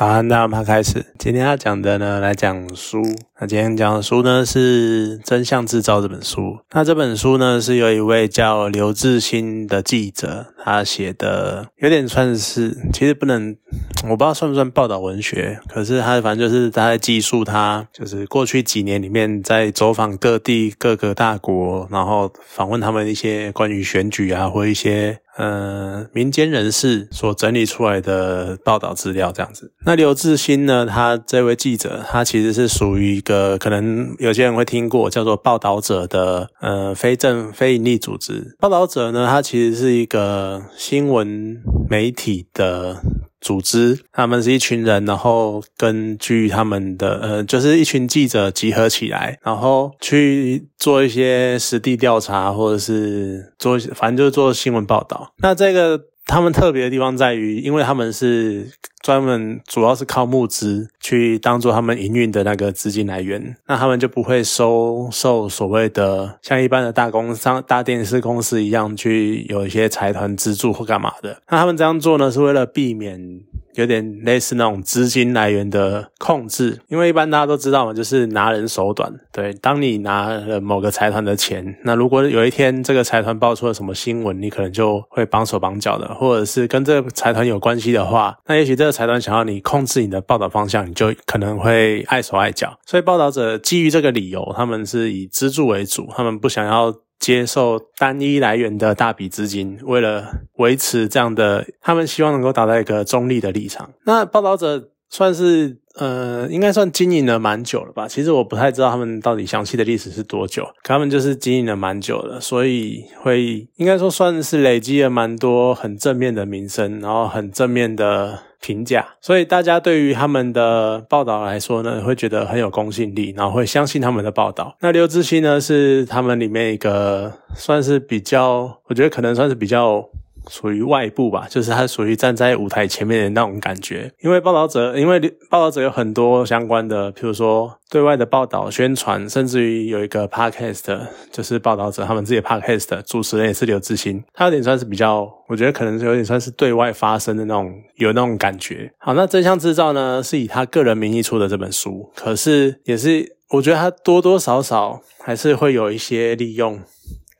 [0.00, 1.04] 好，那我们开始。
[1.18, 3.02] 今天要讲的呢，来讲书。
[3.42, 6.58] 那今天讲的书呢，是《真相制造》这本书。
[6.72, 13.56] 那这本书呢，是有一位叫刘志新的记者他写的，有点算是，其实不能，
[14.04, 15.58] 我不知道算不算报道文学。
[15.70, 25.20] 可是他反正就是他在记述他，就是过去几年里面在走访各地各个大国，然后访问他们一些关于选举啊，或一些。
[25.36, 29.72] 呃，民间人士所整理出来的报道资料这样子。
[29.86, 30.84] 那刘志新呢？
[30.84, 38.56] 他这位记者，他其实是属于个可能有些人会听过叫做报道者的呃非政非营利组织。
[38.58, 43.00] 报道者呢，他其实是一个新闻媒体的。
[43.42, 55.32] 组织，他们是一群人，然后根据他们的呃，就是一群记者集合起来，然后去做一些实地调查，或者是做，反正就是做新闻报道。
[55.38, 71.40] 那这个他们特别的地方在于，因为他们是专门主要是靠募资去当做他们营运的那个资金来源，那他们就不会收受所谓的像一般的大公商、大电视公司一样去有一些财团资助或干嘛的。
[71.48, 73.40] 那他们这样做呢，是为了避免。
[73.74, 79.10] 有点类似那种资金来源的控制，因为一般大家都知道嘛，就是拿人手短。
[79.32, 92.78] 对，当你拿了某个财团的钱，那如果有一天这个财团爆出了什么新闻，你可能就会绑手绑脚的，或者是跟这个财团有关系的话，那也许这个财团想要你控制你的报道方向，你就可能会碍手碍脚。
[92.84, 96.94] 所以报道者基于这个理由，他们是以资助为主，他们不想要。
[97.20, 103.90] 接受单一来源的大笔资金，为了维持这样的，他们希望能够达到一个中立的立场。
[104.06, 108.08] 那报道者算是呃，应该算经营了蛮久了吧？
[108.08, 118.44] 其实我不太知道他们到底详细的历史是多久，他们就是经营了蛮久了，所以会应该说算是累积了蛮多很正面的名声，然后很正面的。
[118.70, 124.76] 评价，所以大家对于他们的报道来说呢，会觉得很有公信力，然后会相信他们的报道。
[124.80, 130.08] 那刘志新呢，是他们里面一个算是比较，我觉得可能算是比较。
[130.48, 134.10] 属于外部吧，就是他属于站在舞台前面的那种感觉。
[134.20, 148.92] 因为报道者，因为报道者有很多相关的，譬如说对外的报道、宣传，甚至于有一个 podcast，就是报道者他们自己的 podcast 主持人也是刘志新，他有点算是比较，我觉得可能有点算是对外发声的那种，有那种感觉。
[148.98, 156.80] 好，那真相制造呢，是以他个人名义出的这本书，可是也是我觉得他多多少少还是会有一些利用。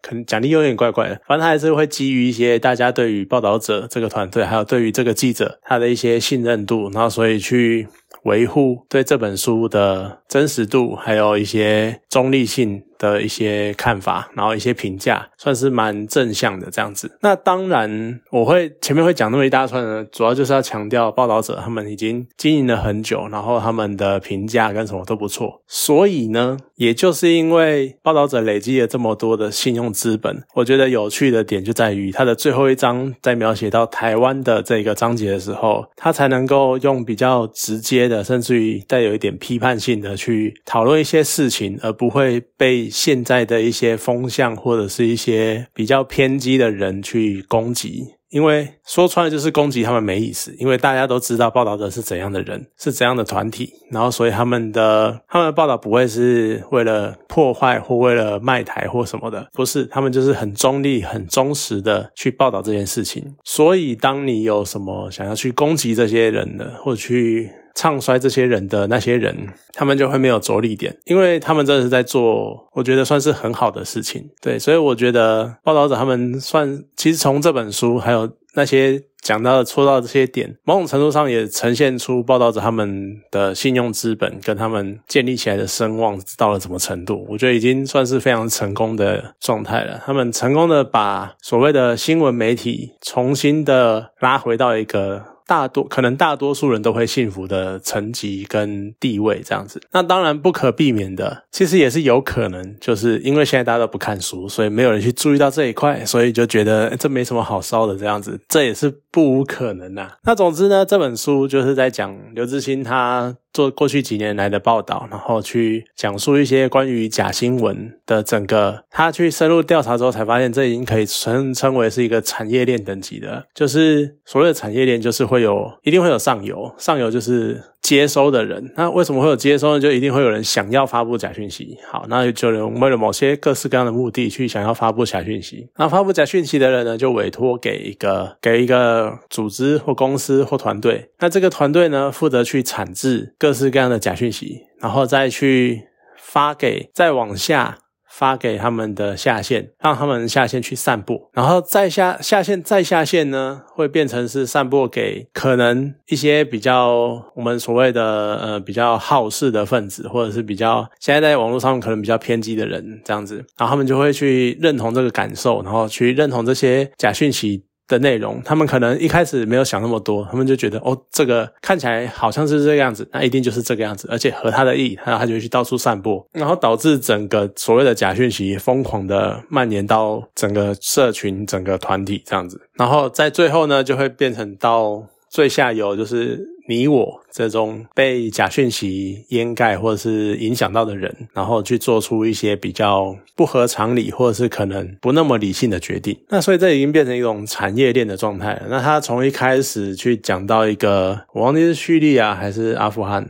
[0.03, 7.89] 可能奖励有点怪怪的，反正他还是会基于一些大家对于报道者这个团队，还有对于这个记者他的一些信任度，然后所以去
[8.25, 12.83] 维护对这本书的真实度，还有一些中立性。
[13.01, 17.11] 的一些看法，然后一些评价，算是蛮正向的这样子。
[17.23, 25.63] 那当然，我会前面会讲那么一大串呢，主要就是要强调报道者他们已经经营了很久，然后他们的评价跟什么都不错。
[25.67, 42.90] 所以呢，也就是因为报道者累积了这么多的信用资本，我觉得有趣的点就在于他的最后一章在描写到台湾的这个章节的时候，他才能够用比较直接的，甚至于带有一点批判性的去讨论一些事情，而不会被。
[42.91, 50.55] 现在的一些风向，或者是一些比较偏激的人去攻击，因为说穿了就是攻击他们没意思。
[50.59, 63.37] 因为大家都知道报道者是怎样的人，是怎样的团体，然后所以他们的他们的报道不会是为了破坏或为了卖台或什么的，不是，他们就是很中立、很忠实的去报道这件事情。
[63.45, 67.51] 所以当你有什么想要去攻击这些人的，或者去。
[67.75, 74.29] 唱衰这些人的那些人，他们就会没有着力点，因为他们真的是在做，我觉得算是很好的事情。
[74.41, 87.25] 对，所以我觉得报道者他们算，其实从这本书还有那些讲到的、戳到这些点，某种程度上也呈现出报道者他们的信用资本跟他们建立起来的声望到了什么程度。
[87.29, 90.03] 我觉得已经算是非常成功的状态了。
[90.05, 95.25] 他们成功的把所谓的新闻媒体重新的拉回到一个。
[95.51, 110.13] 大多可能大多数人都会幸福的层级跟地位这样子，那当然不可避免的，其实也是有可能，就是因为现在大家都不看书，所以没有人去注意到这一块，所以就觉得这没什么好烧的这样子，这也是不无可能呐。
[110.23, 113.35] 那总之呢，这本书就是在讲刘志新他。
[113.53, 127.63] 做过去几年来的报道，然后去讲述一些关于假新闻的整个，他去深入调查之后，才发现这已经可以称称为是一个产业链等级的，就是所谓的产业链，就是会有一定会有上游，上游就是。
[127.83, 128.73] 接收的人。
[128.77, 129.81] 那为什么会有接收呢？
[129.81, 131.79] 就一定会有人想要发布假讯息。
[131.91, 135.71] 好，那就有为了某些各式各样的目的去想要发布假讯息。
[135.77, 141.11] 那发布假讯息的人呢，就委托给一个给一个组织或公司或团队。
[141.19, 147.79] 那这个团队呢，负责去产制各式各样的假讯息，然后再去发给再往下。
[148.11, 158.03] 发给他们的下线，让他们下线去散布，然后再下下线再下线呢，会变成是散布给可能一些比较我们所谓的
[158.37, 167.65] 呃比较好事的分子，或者是比较现在在网络上可能比较偏激的人这样子，然后他们就会去认同这个感受，然后去认同这些假讯息。
[167.91, 186.49] 的内容，他们可能一开始没有想那么多，他们就觉得哦，这个看起来好像是这个样子，那一定就是这个样子，而且合他的意，然后他就去到处散播，然后导致整个所谓的假讯息疯狂的蔓延到整个社群、整个团体这样子，然后在最后呢，就会变成到最下游，就是。
[186.71, 198.67] 你我这种被假讯息掩盖或者是影响到的人，然后去做出一些比较不合常理或者是可能不那么理性的决定，那所以这已经变成一种产业链的状态了。
[198.71, 203.27] 那他从一开始去讲到一个，我忘记是叙利亚还是阿富汗。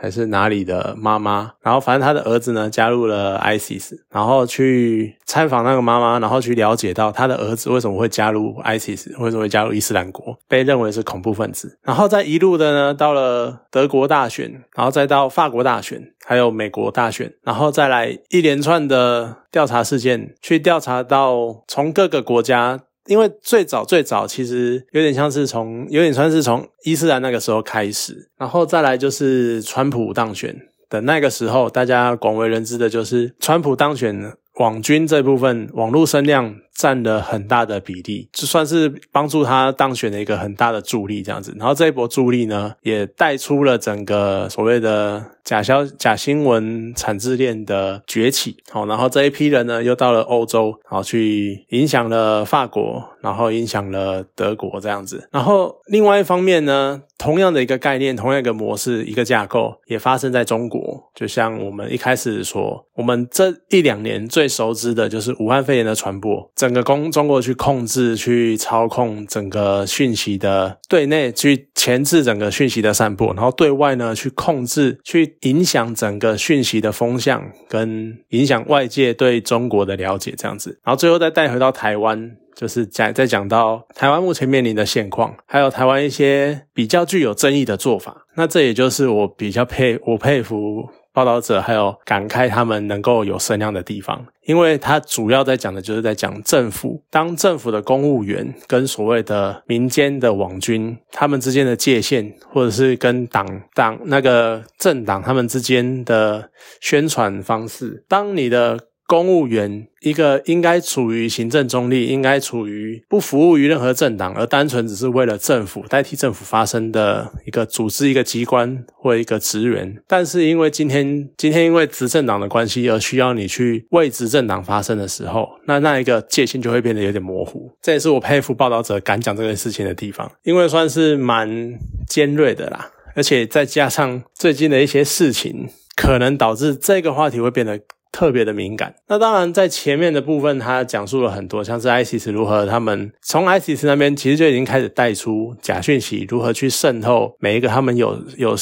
[0.00, 11.78] 还是哪里的妈妈，然后反正他的儿子呢加入了 ISIS，然后去参访那个妈妈，然后去了解到他的儿子为什么会加入 ISIS，为什么会加入伊斯兰国，被认为是恐怖分子。
[11.82, 22.80] 然后再一路的呢，到了德国大选，然后再到法国大选，还有美国大选，然后再来一连串的调查事件，去调查到从各个国家。
[23.10, 30.56] 因为最早最早其实有点像是从有点算是从伊斯兰那个时候开始，然后再来就是川普当选
[30.88, 34.32] 的那个时候，大家广为人知的就是川普当选。
[34.58, 41.54] 网军这部分网络声量占了很大的比例，就算是帮助他当选的一个很大的助力，这样子。
[41.58, 48.56] 然后这一波助力呢，也带出了整个所谓的假消假新闻产制链的崛起。
[48.70, 55.28] 好，然后这一批人呢，又到了欧洲，好去影响了法国，然后影响了德国这样子。
[55.30, 61.10] 然后另外一方面呢，同样的一个概念，同样一个模式，一个架构，也发生在中国。
[61.14, 90.88] 就像我们一开始说，我们这一两年最熟知的就是武汉肺炎的传播，整整个中中国去控制、去操控整个讯息的对内，去钳制整个讯息的散播，然后对外呢去控制、去影响整个讯息的风向，跟影响外界对中国的了解，这样子，然后最后再带回到台湾，就是讲再讲到台湾目前面临的现况，还有台湾一些比较具有争议的做法，那这也就是我比较佩我佩服。
[91.12, 108.78] 报道者还有感慨他们能够有声量的地方，因为他主要在讲的就是在讲政府，当政府的公务员跟所谓的民间的网军他们之间的界限，或者是跟党党那个政党他们之间的宣传方式，当你的。
[109.10, 120.00] 公务员一个应该处于行政中立，应该处于不服务于任何政党，而单纯只是为了政府代替政府发声的一个组织、一个机关或一个职员。
[120.06, 127.68] 但是因为今天 今天因为执政党的关系而需要你去为执政党发声的时候，那那一个界限就会变得有点模糊。
[127.82, 131.76] 这也是我佩服报道者敢讲这个事情的地方，因为算是蛮
[132.06, 137.80] 尖锐的啦，而且再加上最近的一些事情，可能导致这个话题会变得。
[138.12, 138.94] 特别的敏感。
[139.08, 148.56] 那当然，在前面的部分，他讲述了很多，像是 ISIS 如何，他们从 ISIS 那边其实就已经开始带出假讯息如何去渗透每一个他们有有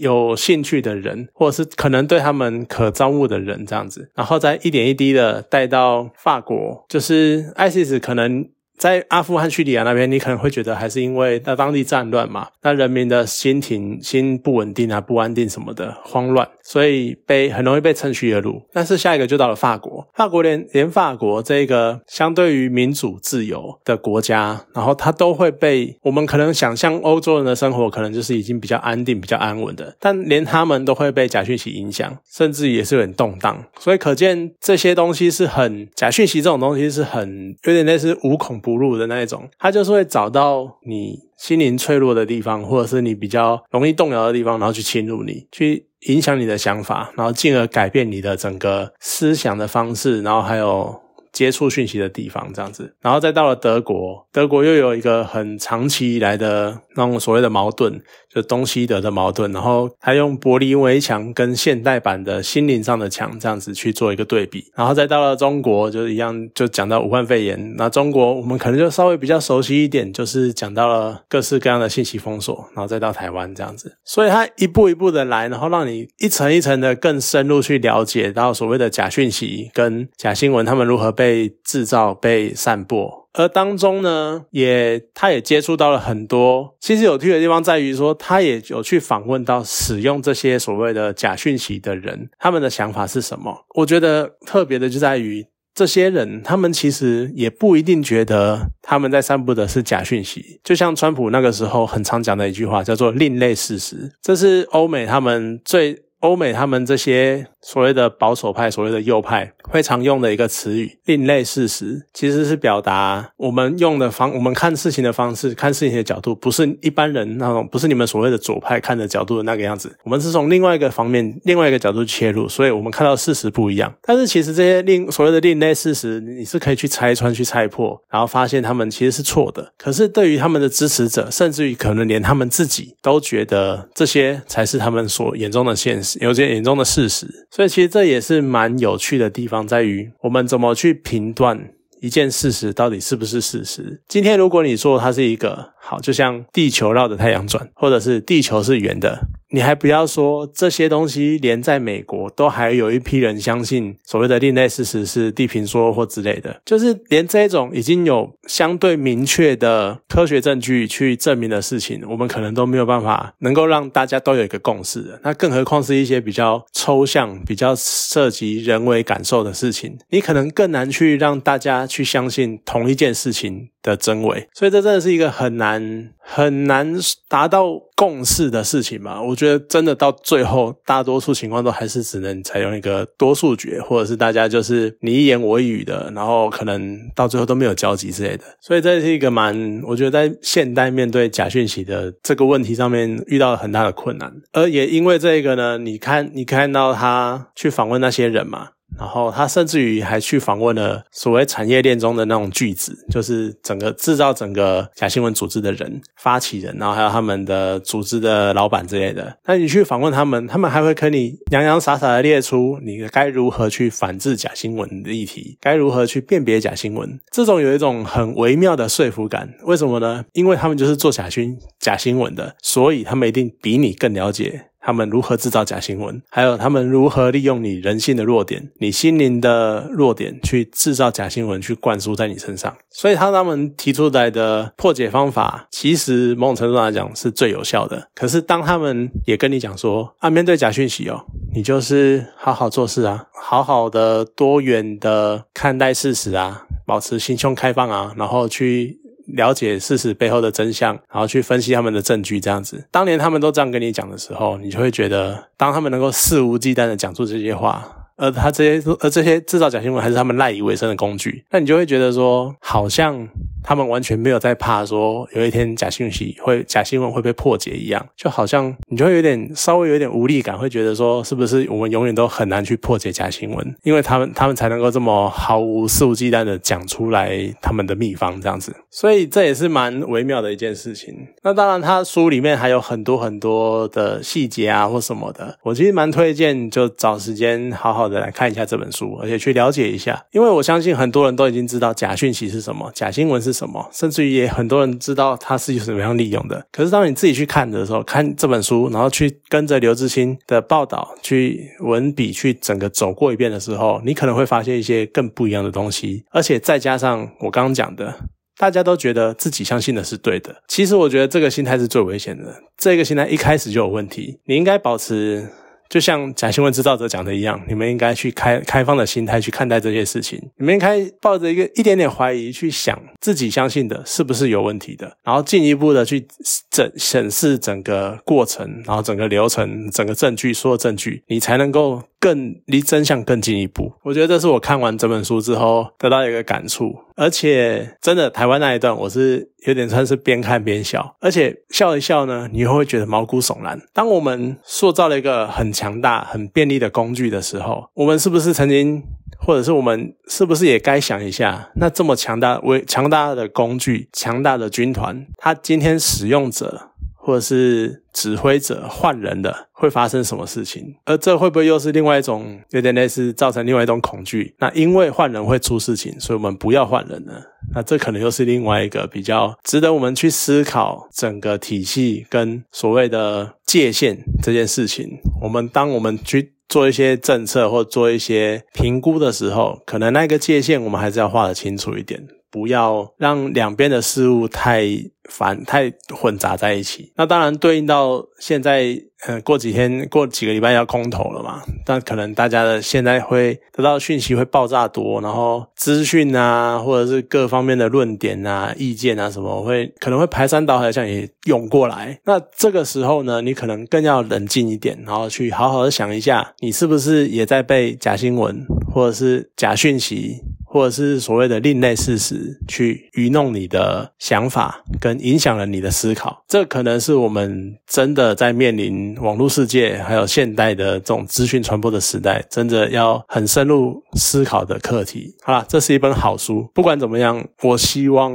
[0.00, 8.48] 有兴趣的人，或者是可能对他们可招募的人这样子，然后再一点一滴的带到法国，就是 ISIS 可能。
[8.80, 18.60] 在阿富汗、叙利亚那边，你可能会觉得还是因为那当地战乱嘛，那人民的心情心不稳定啊、不安定什么的，慌乱，所以被很容易被趁虚而入。
[18.72, 33.62] 但是下一个就到了法国，法国连连法国这个相对于民主自由的国家，然后它都会被我们可能想象欧洲人的生活可能就是已经比较安定、比较安稳的，但连他们都会被假讯息影响，甚至也是有点动荡。
[33.78, 38.80] 所以可见这些东西是很假讯息这种东西是很有点类似无孔不。
[38.80, 51.00] 入的那一种，他就是会找到你心灵脆弱的地方，或者是你比较容易动摇的地方，然后去侵入你，去影响你的想法，然后进而改变你的整个思想的方式，然后还有
[51.32, 52.94] 接触讯息的地方，这样子。
[53.00, 67.74] 然后再到了德国，德国又有一个很长期以来的那种所谓的矛盾，就东西德的矛盾，然后他用柏林围墙跟现代版的心灵上的墙这样子去做一个对比，然后再到了中国，就一样就讲到武汉肺炎。
[67.76, 73.96] 那中国我们可能就稍微比较熟悉一点，就是讲到了各式各样的信息封锁，然后再到台湾这样子。
[74.04, 83.20] 所以他一步一步的来，然后让你一层一层的更深入去了解到所谓的假讯息跟假新闻，他们如何被制造、被散播。
[83.32, 86.76] 而当中呢，也他也接触到了很多。
[86.80, 93.64] 其实有趣的地方在于说，他也有去访问到使用这些所谓的假讯息的人，他们的想法是什么？
[93.76, 100.60] 我觉得特别的就在于这些人，他们其实也不一定觉得他们在散布的是假讯息。
[100.64, 107.46] 就像川普那个时候很常讲的一句话，叫做“另类事实”，这是欧美他们最欧美他们这些。
[107.62, 119.94] 所谓的保守派，所谓的右派，会常用的一个词语“另类事实”，其实是表达我们用的方，我们看事情的方式，看事情的角度，不是一般人那种，不是你们所谓的左派看的角度的那个样子。
[120.04, 123.92] 我们是从另外一个方面、另外一个角度切入，所以我们看到事实不一样。
[124.00, 129.70] 但是其实这些另所谓的另类事实，你是可以去拆穿、去拆破，然后发现他们其实是错的。
[129.76, 137.26] 可是对于他们的支持者，甚至于可能连他们自己都觉得这些才是他们所眼中的现实，有些严重的事实。
[137.50, 144.02] 所以其实这也是蛮有趣的地方，在于我们怎么去评断一件事实到底是不是事实。
[144.08, 149.20] 今天如果你说它是一个好，就像地球绕着太阳转，或者是地球是圆的。
[149.50, 165.18] 你还不要说这些东西，连在美国都还有一批人相信所谓的另类事实是地平说或之类的，就是连这种已经有相对明确的科学证据去证明的事情，我们可能都没有办法能够让大家都有一个共识。
[165.22, 174.48] 那更何况是一些比较抽象、比较涉及人为感受的事情，你可能更难去让大家去相信同一件事情的真伪。
[174.54, 176.10] 所以这真的是一个很难。
[176.32, 176.94] 很难
[177.28, 179.20] 达到共识的事情吧？
[179.20, 188.44] 我觉得真的到最后，大多数情况都还是只能采用一个多数决，或者是大家就是你一言我一语的，然后可能到最后都没有交集之类的。
[188.60, 194.32] 所以这是一个蛮，我觉得在现代面对假讯息的这个问题上面遇到了很大的困难。
[194.52, 198.68] 而也因为这个呢，你看你看到他去访问那些人嘛？
[198.98, 209.38] 然后他甚至于还去访问了所谓产业链中的那种巨子，就是整个制造整个假新闻组织的人、发起人，然后还有他们的组织的老板之类的。
[209.46, 217.18] 那你去访问他们，他们还会跟你洋洋洒洒的列出你该如何去反制假新闻的议题，该如何去辨别假新闻。
[217.32, 219.54] 这种有一种很微妙的说服感。
[219.64, 220.24] 为什么呢？
[220.32, 224.66] 因为他们就是做假新假新闻的，所以他们一定比你更了解。
[224.80, 232.74] 他们如何制造假新闻，还有他们如何利用你人性的弱点、你心灵的弱点去制造假新闻，去灌输在你身上。
[232.90, 238.08] 所以，他他们提出来的破解方法，其实某种程度上来讲是最有效的。
[238.14, 248.99] 可是，当他们也跟你讲说啊，面对假讯息哦，你就是好好做事啊，好好的多元的看待事实啊，保持心胸开放啊，然后去。
[249.34, 252.84] 了解事实背后的真相，然后去分析他们的证据，这样子。
[252.90, 257.99] 当年他们都这样跟你讲的时候，你就会觉得，当他们能够肆无忌惮的讲出这些话。
[258.20, 263.26] 而他这些，而这些制造假新闻还是他们赖以为生的工具，那你就会觉得说，好像
[263.64, 281.14] 他们完全没有在怕说有一天假讯息会、假新闻会被破解一样，就好像你就会有点稍微有点无力感，会觉得说，是不是我们永远都很难去破解假新闻，因为他们他们才能够这么毫无肆无忌惮的讲出来他们的秘方这样子，所以这也是蛮微妙的一件事情。
[281.42, 288.09] 那当然，他书里面还有很多很多的细节啊或什么的，我其实蛮推荐就找时间好好。
[288.18, 296.66] 来看一下这本书，而且去了解一下，因为我相信很多人都已经知道假讯息是什么，假新闻是什么，甚至于也很多人知道它是有什么样利用的。
[296.72, 306.24] 可是当你自己去看的时候，看这本书，然后去跟着刘志新的报道，去文笔去整个走过一遍的时候，你可能会发现一些更不一样的东西。
[306.30, 308.14] 而且再加上我刚刚讲的，
[308.58, 312.62] 大家都觉得自己相信的是对的，其实我觉得这个心态是最危险的。
[312.76, 315.48] 这个心态一开始就有问题，你应该保持。
[315.90, 320.40] 就像假新闻制造者讲的一样，你们应该去开开放的心态去看待这些事情。
[320.56, 326.24] 你们应该抱着一个一点点怀疑去想自己相信的是不是有问题的，然后进一步的去
[326.70, 333.94] 整审视整个过程，然后整个流程、整个证据、所有证据，你才能够更离真相更进一步。
[334.02, 336.94] 我觉得这是我看完这本书之后得到一个感触。
[337.16, 343.80] 而且真的，台湾那一段我是有点算是边看边笑，而且笑一笑呢，你又会觉得毛骨悚然。
[343.92, 349.02] 当我们塑造了一个很强大、很便利的工具的时候，我们是不是曾经
[349.38, 356.89] 或者是我们是不是也该想一下，那这么强大、为强大的工具、强大的军团，它今天使用者。
[357.22, 360.96] 或者是指挥者换人的，会发生什么事情？
[361.04, 364.54] 而这会不会又是另外一种有点类似造成另外一种恐惧？
[364.58, 367.34] 那因为换人会出事情，所以我们不要换人呢？
[367.74, 375.06] 那这可能又是另外一个比较值得我们去思考整个体系跟所谓的界限这件事情。
[375.42, 382.26] 我们当我们去做一些政策或做一些评估的时候，可能那个界限我们还是要画得清楚一点。
[382.50, 384.84] 不要让两边的事物太
[385.28, 387.12] 繁太混杂在一起。
[387.16, 391.62] 那当然对应到现在，呃，过几天过几个礼拜要空投了嘛？
[391.86, 402.18] 那可能大家的现在会得到讯息会爆炸多，然后资讯啊，或者是各方面的论点啊、意见啊什么，会可能会排山倒海像也涌过来。
[402.24, 410.40] 那这个时候呢，你可能更要冷静一点，然后去好好的想一下，你是不是也在被假新闻或者是假讯息。
[410.72, 425.34] 或者是所谓的另类事实，去愚弄你的想法，跟影响了你的思考，这可能是我们真的在面临网络世界，还有现代的这种资讯传播的时代，真的要很深入思考的课题。
[425.42, 428.32] 好了，这是一本好书，不管怎么样，我希望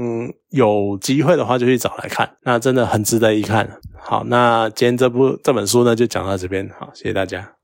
[0.49, 3.65] 有机会的话就去找来看，那真的很值得一看。
[3.97, 7.49] 好，那今天这部这本书呢，就讲到这边，好，谢谢大家。